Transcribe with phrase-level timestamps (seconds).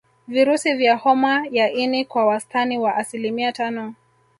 [0.27, 3.93] Virusi vya homa ya ini kwa wastani wa asilimia tano